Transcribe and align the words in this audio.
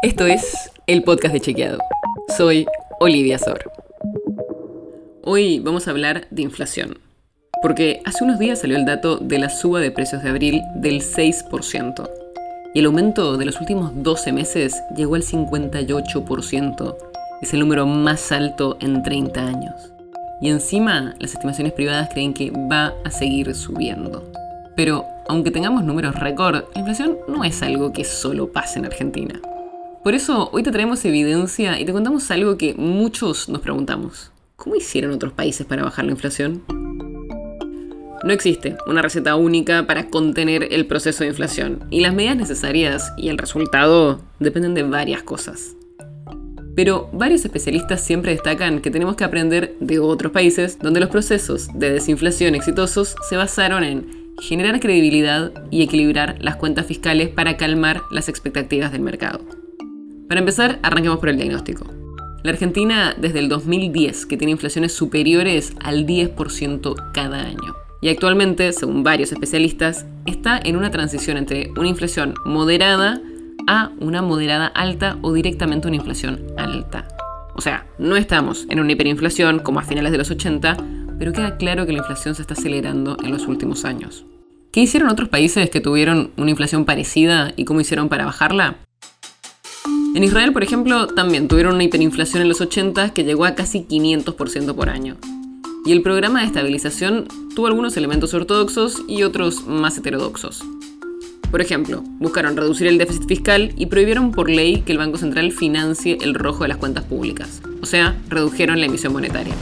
Esto 0.00 0.26
es 0.26 0.70
el 0.86 1.02
podcast 1.02 1.34
de 1.34 1.40
Chequeado. 1.40 1.78
Soy 2.36 2.66
Olivia 3.00 3.36
Sor. 3.36 3.68
Hoy 5.24 5.58
vamos 5.58 5.88
a 5.88 5.90
hablar 5.90 6.28
de 6.30 6.42
inflación. 6.42 7.00
Porque 7.62 8.00
hace 8.04 8.22
unos 8.22 8.38
días 8.38 8.60
salió 8.60 8.76
el 8.76 8.84
dato 8.84 9.16
de 9.16 9.40
la 9.40 9.48
suba 9.48 9.80
de 9.80 9.90
precios 9.90 10.22
de 10.22 10.28
abril 10.28 10.62
del 10.76 11.00
6%. 11.00 12.08
Y 12.74 12.78
el 12.78 12.86
aumento 12.86 13.36
de 13.36 13.44
los 13.44 13.60
últimos 13.60 13.90
12 13.96 14.30
meses 14.30 14.80
llegó 14.94 15.16
al 15.16 15.24
58%. 15.24 16.96
Es 17.42 17.52
el 17.52 17.58
número 17.58 17.84
más 17.84 18.30
alto 18.30 18.78
en 18.80 19.02
30 19.02 19.44
años. 19.44 19.92
Y 20.40 20.50
encima, 20.50 21.16
las 21.18 21.34
estimaciones 21.34 21.72
privadas 21.72 22.08
creen 22.12 22.34
que 22.34 22.52
va 22.52 22.94
a 23.04 23.10
seguir 23.10 23.52
subiendo. 23.56 24.30
Pero, 24.76 25.04
aunque 25.28 25.50
tengamos 25.50 25.82
números 25.82 26.14
récord, 26.14 26.66
la 26.72 26.78
inflación 26.78 27.18
no 27.26 27.42
es 27.42 27.64
algo 27.64 27.92
que 27.92 28.04
solo 28.04 28.52
pase 28.52 28.78
en 28.78 28.86
Argentina. 28.86 29.40
Por 30.08 30.14
eso, 30.14 30.48
hoy 30.54 30.62
te 30.62 30.72
traemos 30.72 31.04
evidencia 31.04 31.78
y 31.78 31.84
te 31.84 31.92
contamos 31.92 32.30
algo 32.30 32.56
que 32.56 32.72
muchos 32.72 33.50
nos 33.50 33.60
preguntamos. 33.60 34.32
¿Cómo 34.56 34.74
hicieron 34.74 35.10
otros 35.10 35.34
países 35.34 35.66
para 35.66 35.84
bajar 35.84 36.06
la 36.06 36.12
inflación? 36.12 36.62
No 38.24 38.32
existe 38.32 38.78
una 38.86 39.02
receta 39.02 39.36
única 39.36 39.86
para 39.86 40.08
contener 40.08 40.68
el 40.70 40.86
proceso 40.86 41.24
de 41.24 41.28
inflación, 41.28 41.84
y 41.90 42.00
las 42.00 42.14
medidas 42.14 42.38
necesarias 42.38 43.12
y 43.18 43.28
el 43.28 43.36
resultado 43.36 44.22
dependen 44.38 44.72
de 44.72 44.84
varias 44.84 45.24
cosas. 45.24 45.76
Pero 46.74 47.10
varios 47.12 47.44
especialistas 47.44 48.02
siempre 48.02 48.32
destacan 48.32 48.80
que 48.80 48.90
tenemos 48.90 49.14
que 49.14 49.24
aprender 49.24 49.76
de 49.78 49.98
otros 49.98 50.32
países 50.32 50.78
donde 50.78 51.00
los 51.00 51.10
procesos 51.10 51.68
de 51.74 51.90
desinflación 51.90 52.54
exitosos 52.54 53.14
se 53.28 53.36
basaron 53.36 53.84
en 53.84 54.34
generar 54.40 54.80
credibilidad 54.80 55.52
y 55.70 55.82
equilibrar 55.82 56.38
las 56.40 56.56
cuentas 56.56 56.86
fiscales 56.86 57.28
para 57.28 57.58
calmar 57.58 58.00
las 58.10 58.30
expectativas 58.30 58.90
del 58.90 59.02
mercado. 59.02 59.67
Para 60.28 60.40
empezar, 60.40 60.78
arranquemos 60.82 61.18
por 61.20 61.30
el 61.30 61.38
diagnóstico. 61.38 61.86
La 62.42 62.50
Argentina 62.50 63.14
desde 63.18 63.38
el 63.38 63.48
2010 63.48 64.26
que 64.26 64.36
tiene 64.36 64.52
inflaciones 64.52 64.92
superiores 64.92 65.72
al 65.82 66.06
10% 66.06 67.12
cada 67.12 67.40
año. 67.40 67.74
Y 68.02 68.10
actualmente, 68.10 68.72
según 68.72 69.02
varios 69.02 69.32
especialistas, 69.32 70.06
está 70.26 70.60
en 70.62 70.76
una 70.76 70.90
transición 70.90 71.36
entre 71.38 71.72
una 71.76 71.88
inflación 71.88 72.34
moderada 72.44 73.20
a 73.66 73.90
una 74.00 74.22
moderada 74.22 74.66
alta 74.66 75.18
o 75.22 75.32
directamente 75.32 75.88
una 75.88 75.96
inflación 75.96 76.42
alta. 76.56 77.08
O 77.54 77.60
sea, 77.60 77.86
no 77.98 78.16
estamos 78.16 78.66
en 78.68 78.80
una 78.80 78.92
hiperinflación 78.92 79.58
como 79.60 79.80
a 79.80 79.82
finales 79.82 80.12
de 80.12 80.18
los 80.18 80.30
80, 80.30 80.76
pero 81.18 81.32
queda 81.32 81.56
claro 81.56 81.86
que 81.86 81.92
la 81.92 81.98
inflación 81.98 82.34
se 82.34 82.42
está 82.42 82.54
acelerando 82.54 83.16
en 83.24 83.32
los 83.32 83.48
últimos 83.48 83.84
años. 83.84 84.26
¿Qué 84.70 84.80
hicieron 84.80 85.08
otros 85.08 85.28
países 85.28 85.70
que 85.70 85.80
tuvieron 85.80 86.30
una 86.36 86.50
inflación 86.50 86.84
parecida 86.84 87.52
y 87.56 87.64
cómo 87.64 87.80
hicieron 87.80 88.08
para 88.08 88.26
bajarla? 88.26 88.76
En 90.18 90.24
Israel, 90.24 90.52
por 90.52 90.64
ejemplo, 90.64 91.06
también 91.06 91.46
tuvieron 91.46 91.76
una 91.76 91.84
hiperinflación 91.84 92.42
en 92.42 92.48
los 92.48 92.60
80 92.60 93.14
que 93.14 93.22
llegó 93.22 93.44
a 93.44 93.54
casi 93.54 93.84
500% 93.84 94.74
por 94.74 94.90
año. 94.90 95.16
Y 95.86 95.92
el 95.92 96.02
programa 96.02 96.40
de 96.40 96.46
estabilización 96.46 97.28
tuvo 97.54 97.68
algunos 97.68 97.96
elementos 97.96 98.34
ortodoxos 98.34 99.00
y 99.06 99.22
otros 99.22 99.68
más 99.68 99.96
heterodoxos. 99.96 100.64
Por 101.52 101.60
ejemplo, 101.60 102.02
buscaron 102.18 102.56
reducir 102.56 102.88
el 102.88 102.98
déficit 102.98 103.28
fiscal 103.28 103.72
y 103.76 103.86
prohibieron 103.86 104.32
por 104.32 104.50
ley 104.50 104.80
que 104.80 104.90
el 104.90 104.98
Banco 104.98 105.18
Central 105.18 105.52
financie 105.52 106.18
el 106.20 106.34
rojo 106.34 106.64
de 106.64 106.70
las 106.70 106.78
cuentas 106.78 107.04
públicas, 107.04 107.62
o 107.80 107.86
sea, 107.86 108.20
redujeron 108.28 108.80
la 108.80 108.86
emisión 108.86 109.12
monetaria. 109.12 109.54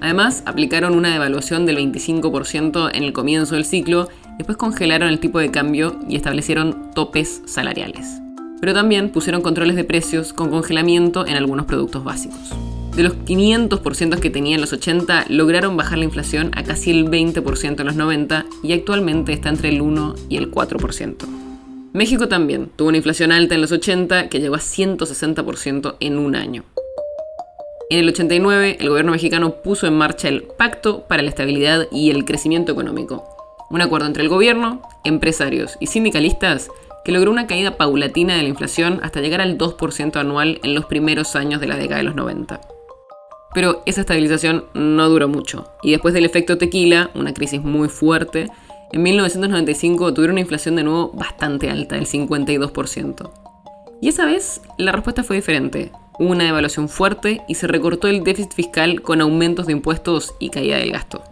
Además, 0.00 0.44
aplicaron 0.46 0.94
una 0.94 1.10
devaluación 1.10 1.66
del 1.66 1.78
25% 1.78 2.90
en 2.94 3.02
el 3.02 3.12
comienzo 3.12 3.56
del 3.56 3.64
ciclo, 3.64 4.08
después 4.38 4.56
congelaron 4.56 5.08
el 5.08 5.18
tipo 5.18 5.40
de 5.40 5.50
cambio 5.50 5.98
y 6.08 6.14
establecieron 6.14 6.92
topes 6.94 7.42
salariales. 7.44 8.23
Pero 8.60 8.74
también 8.74 9.10
pusieron 9.10 9.42
controles 9.42 9.76
de 9.76 9.84
precios 9.84 10.32
con 10.32 10.50
congelamiento 10.50 11.26
en 11.26 11.36
algunos 11.36 11.66
productos 11.66 12.04
básicos. 12.04 12.54
De 12.96 13.02
los 13.02 13.14
500% 13.14 14.20
que 14.20 14.30
tenía 14.30 14.54
en 14.54 14.60
los 14.60 14.72
80, 14.72 15.26
lograron 15.28 15.76
bajar 15.76 15.98
la 15.98 16.04
inflación 16.04 16.52
a 16.54 16.62
casi 16.62 16.92
el 16.92 17.10
20% 17.10 17.80
en 17.80 17.86
los 17.86 17.96
90 17.96 18.46
y 18.62 18.72
actualmente 18.72 19.32
está 19.32 19.48
entre 19.48 19.70
el 19.70 19.80
1 19.80 20.14
y 20.28 20.36
el 20.36 20.50
4%. 20.50 21.16
México 21.92 22.28
también 22.28 22.70
tuvo 22.76 22.88
una 22.88 22.96
inflación 22.96 23.32
alta 23.32 23.56
en 23.56 23.60
los 23.60 23.72
80 23.72 24.28
que 24.28 24.40
llegó 24.40 24.54
a 24.54 24.58
160% 24.58 25.96
en 25.98 26.18
un 26.18 26.36
año. 26.36 26.64
En 27.90 27.98
el 27.98 28.08
89, 28.08 28.78
el 28.80 28.88
gobierno 28.88 29.12
mexicano 29.12 29.62
puso 29.62 29.86
en 29.86 29.94
marcha 29.94 30.28
el 30.28 30.42
Pacto 30.42 31.04
para 31.06 31.22
la 31.22 31.28
Estabilidad 31.28 31.86
y 31.92 32.10
el 32.10 32.24
Crecimiento 32.24 32.72
Económico, 32.72 33.24
un 33.70 33.82
acuerdo 33.82 34.06
entre 34.06 34.22
el 34.22 34.28
gobierno, 34.28 34.82
empresarios 35.04 35.76
y 35.80 35.88
sindicalistas 35.88 36.70
que 37.04 37.12
logró 37.12 37.30
una 37.30 37.46
caída 37.46 37.76
paulatina 37.76 38.36
de 38.36 38.42
la 38.42 38.48
inflación 38.48 39.00
hasta 39.02 39.20
llegar 39.20 39.40
al 39.40 39.58
2% 39.58 40.16
anual 40.16 40.60
en 40.62 40.74
los 40.74 40.86
primeros 40.86 41.36
años 41.36 41.60
de 41.60 41.66
la 41.66 41.76
década 41.76 41.98
de 41.98 42.04
los 42.04 42.14
90. 42.14 42.60
Pero 43.54 43.82
esa 43.86 44.00
estabilización 44.00 44.64
no 44.74 45.08
duró 45.08 45.28
mucho, 45.28 45.70
y 45.82 45.92
después 45.92 46.12
del 46.14 46.24
efecto 46.24 46.58
tequila, 46.58 47.10
una 47.14 47.32
crisis 47.32 47.62
muy 47.62 47.88
fuerte, 47.88 48.50
en 48.92 49.02
1995 49.02 50.14
tuvieron 50.14 50.34
una 50.34 50.40
inflación 50.40 50.76
de 50.76 50.84
nuevo 50.84 51.12
bastante 51.12 51.70
alta, 51.70 51.96
del 51.96 52.06
52%. 52.06 53.30
Y 54.00 54.08
esa 54.08 54.24
vez 54.26 54.60
la 54.78 54.92
respuesta 54.92 55.22
fue 55.22 55.36
diferente. 55.36 55.92
Hubo 56.18 56.30
una 56.30 56.44
devaluación 56.44 56.88
fuerte 56.88 57.42
y 57.48 57.54
se 57.54 57.66
recortó 57.66 58.08
el 58.08 58.22
déficit 58.22 58.52
fiscal 58.52 59.02
con 59.02 59.20
aumentos 59.20 59.66
de 59.66 59.72
impuestos 59.72 60.34
y 60.38 60.50
caída 60.50 60.78
del 60.78 60.92
gasto. 60.92 61.22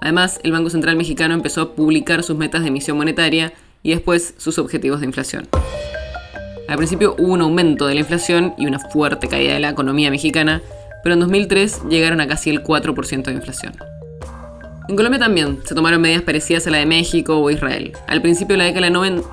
Además, 0.00 0.40
el 0.42 0.52
Banco 0.52 0.70
Central 0.70 0.96
mexicano 0.96 1.34
empezó 1.34 1.60
a 1.62 1.74
publicar 1.74 2.22
sus 2.22 2.36
metas 2.36 2.62
de 2.62 2.68
emisión 2.68 2.96
monetaria 2.96 3.52
y 3.84 3.90
después 3.90 4.34
sus 4.38 4.58
objetivos 4.58 4.98
de 4.98 5.06
inflación. 5.06 5.46
Al 6.66 6.76
principio 6.78 7.14
hubo 7.18 7.34
un 7.34 7.42
aumento 7.42 7.86
de 7.86 7.94
la 7.94 8.00
inflación 8.00 8.54
y 8.58 8.66
una 8.66 8.80
fuerte 8.80 9.28
caída 9.28 9.54
de 9.54 9.60
la 9.60 9.68
economía 9.68 10.10
mexicana, 10.10 10.62
pero 11.04 11.12
en 11.12 11.20
2003 11.20 11.82
llegaron 11.88 12.20
a 12.20 12.26
casi 12.26 12.50
el 12.50 12.64
4% 12.64 13.22
de 13.22 13.32
inflación. 13.32 13.74
En 14.88 14.96
Colombia 14.96 15.20
también 15.20 15.60
se 15.64 15.74
tomaron 15.74 16.00
medidas 16.00 16.22
parecidas 16.22 16.66
a 16.66 16.70
la 16.70 16.78
de 16.78 16.86
México 16.86 17.38
o 17.38 17.50
Israel. 17.50 17.92
Al 18.06 18.22
principio 18.22 18.54
de 18.54 18.58
la 18.58 18.64
década 18.64 18.86
del 18.86 18.94
90, 18.94 19.28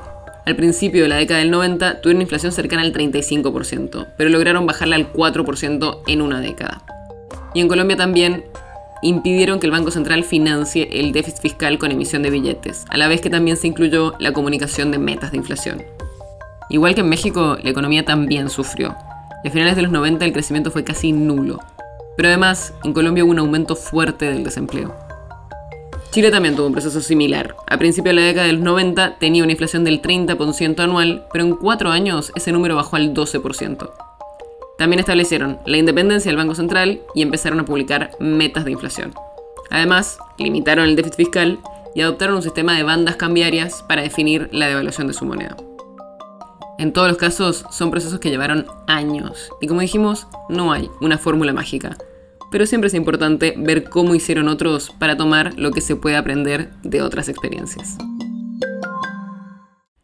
al 0.46 0.56
principio 0.56 1.04
de 1.04 1.10
la 1.10 1.16
década 1.16 1.40
del 1.40 1.52
90 1.52 2.02
tuvieron 2.02 2.18
una 2.18 2.24
inflación 2.24 2.52
cercana 2.52 2.82
al 2.82 2.94
35%, 2.94 4.08
pero 4.18 4.30
lograron 4.30 4.66
bajarla 4.66 4.98
al 4.98 5.14
4% 5.14 6.02
en 6.08 6.22
una 6.22 6.42
década. 6.42 6.84
Y 7.54 7.62
en 7.62 7.70
Colombia 7.70 7.96
también 7.96 8.46
impidieron 9.02 9.60
que 9.60 9.68
el 9.68 9.72
Banco 9.72 9.92
Central 9.92 10.24
financie 10.24 10.88
el 10.92 11.12
déficit 11.12 11.42
fiscal 11.42 11.80
con 11.80 11.92
emisión 11.92 12.22
de 12.24 12.30
billetes, 12.30 12.86
a 12.90 12.98
la 12.98 13.08
vez 13.08 13.22
que 13.22 13.30
también 13.30 13.58
se 13.58 13.68
incluyó 13.68 14.14
la 14.20 14.34
comunicación 14.34 14.92
de 14.92 15.00
metas 15.00 15.32
de 15.32 15.38
inflación. 15.38 15.84
Igual 16.70 16.96
que 16.96 17.02
en 17.02 17.10
México, 17.10 17.58
la 17.62 17.70
economía 17.70 18.06
también 18.06 18.50
sufrió, 18.50 18.96
a 19.44 19.50
finales 19.50 19.76
de 19.76 19.82
los 19.82 19.92
90 19.92 20.24
el 20.24 20.34
crecimiento 20.34 20.70
fue 20.70 20.84
casi 20.84 21.12
nulo. 21.12 21.60
Pero 22.16 22.30
además, 22.30 22.74
en 22.84 22.94
Colombia 22.94 23.24
hubo 23.24 23.32
un 23.32 23.40
aumento 23.40 23.76
fuerte 23.76 24.26
del 24.26 24.44
desempleo. 24.44 24.94
Chile 26.12 26.30
también 26.30 26.56
tuvo 26.56 26.68
un 26.68 26.74
proceso 26.74 27.02
similar. 27.02 27.56
A 27.68 27.78
principios 27.78 28.14
de 28.16 28.22
la 28.22 28.28
década 28.28 28.48
de 28.48 28.54
los 28.54 28.62
90 28.62 29.18
tenía 29.18 29.44
una 29.44 29.54
inflación 29.54 29.84
del 29.84 30.02
30% 30.02 30.80
anual, 30.82 31.26
pero 31.32 31.46
en 31.46 31.56
cuatro 31.56 31.90
años 31.90 32.32
ese 32.36 32.52
número 32.52 32.76
bajó 32.76 32.98
al 32.98 33.14
12%. 33.14 33.90
También 34.82 35.00
establecieron 35.00 35.60
la 35.68 35.78
independencia 35.78 36.32
del 36.32 36.38
Banco 36.38 36.56
Central 36.56 37.02
y 37.14 37.22
empezaron 37.22 37.60
a 37.60 37.66
publicar 37.66 38.10
metas 38.20 38.66
de 38.66 38.72
inflación. 38.72 39.14
Además, 39.70 40.18
limitaron 40.40 40.86
el 40.86 40.96
déficit 40.96 41.18
fiscal 41.18 41.60
y 41.94 42.02
adoptaron 42.02 42.38
un 42.38 42.42
sistema 42.42 42.76
de 42.76 42.82
bandas 42.82 43.16
cambiarias 43.16 43.84
para 43.88 44.02
definir 44.02 44.50
la 44.52 44.66
devaluación 44.66 45.06
de 45.06 45.14
su 45.14 45.24
moneda. 45.24 45.56
En 46.80 46.94
todos 46.94 47.08
los 47.10 47.18
casos 47.18 47.64
son 47.70 47.92
procesos 47.92 48.20
que 48.20 48.32
llevaron 48.32 48.66
años 48.88 49.52
y 49.62 49.68
como 49.68 49.82
dijimos, 49.82 50.26
no 50.50 50.74
hay 50.74 50.90
una 51.00 51.20
fórmula 51.20 51.54
mágica. 51.54 51.96
Pero 52.50 52.66
siempre 52.66 52.88
es 52.88 52.96
importante 52.96 53.54
ver 53.56 53.84
cómo 53.84 54.16
hicieron 54.16 54.48
otros 54.48 54.90
para 54.98 55.16
tomar 55.16 55.54
lo 55.60 55.70
que 55.70 55.82
se 55.82 55.96
puede 55.96 56.16
aprender 56.16 56.72
de 56.82 57.04
otras 57.04 57.30
experiencias. 57.30 58.00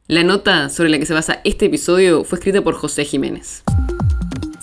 La 0.05 0.23
nota 0.23 0.69
sobre 0.69 0.89
la 0.89 0.99
que 0.99 1.07
se 1.07 1.16
basa 1.16 1.41
este 1.45 1.66
episodio 1.66 2.23
fue 2.23 2.37
escrita 2.37 2.61
por 2.61 2.75
José 2.75 3.05
Jiménez. 3.05 3.63